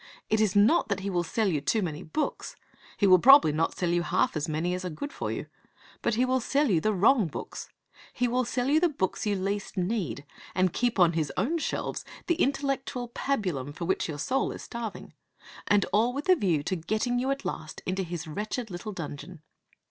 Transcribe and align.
It 0.31 0.41
is 0.41 0.55
not 0.55 0.87
that 0.87 1.01
he 1.01 1.11
will 1.11 1.21
sell 1.21 1.47
you 1.47 1.61
too 1.61 1.83
many 1.83 2.01
books. 2.01 2.55
He 2.97 3.05
will 3.05 3.19
probably 3.19 3.51
not 3.51 3.77
sell 3.77 3.91
you 3.91 4.01
half 4.01 4.35
as 4.35 4.49
many 4.49 4.73
as 4.73 4.83
are 4.83 4.89
good 4.89 5.13
for 5.13 5.31
you. 5.31 5.45
But 6.01 6.15
he 6.15 6.25
will 6.25 6.39
sell 6.39 6.71
you 6.71 6.81
the 6.81 6.91
wrong 6.91 7.27
books. 7.27 7.69
He 8.11 8.27
will 8.27 8.43
sell 8.43 8.67
you 8.67 8.79
the 8.79 8.89
books 8.89 9.27
you 9.27 9.35
least 9.35 9.77
need, 9.77 10.25
and 10.55 10.73
keep 10.73 10.97
on 10.97 11.13
his 11.13 11.31
own 11.37 11.59
shelves 11.59 12.03
the 12.25 12.33
intellectual 12.41 13.09
pabulum 13.09 13.73
for 13.73 13.85
which 13.85 14.09
your 14.09 14.17
soul 14.17 14.51
is 14.51 14.63
starving. 14.63 15.13
And 15.67 15.85
all 15.93 16.13
with 16.13 16.27
a 16.29 16.35
view 16.35 16.63
to 16.63 16.75
getting 16.75 17.19
you 17.19 17.29
at 17.29 17.45
last 17.45 17.83
into 17.85 18.01
his 18.01 18.25
wretched 18.27 18.71
little 18.71 18.93
dungeon. 18.93 19.43